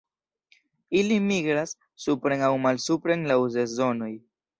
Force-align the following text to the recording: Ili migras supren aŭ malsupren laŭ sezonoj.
Ili 1.01 1.17
migras 1.25 1.73
supren 2.05 2.41
aŭ 2.47 2.49
malsupren 2.65 3.27
laŭ 3.33 3.37
sezonoj. 3.59 4.09